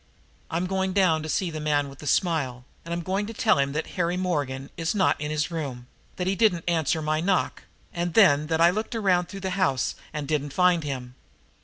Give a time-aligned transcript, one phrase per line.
[0.49, 3.59] "I'm going down to see the man with the smile, and I'm going to tell
[3.59, 5.85] him that Harry Morgan is not in his room,
[6.15, 9.93] that he didn't answer my knock, and then that I looked around through the house
[10.11, 11.13] and didn't find him.